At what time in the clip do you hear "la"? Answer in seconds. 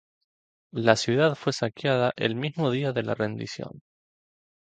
0.73-0.95, 3.03-3.13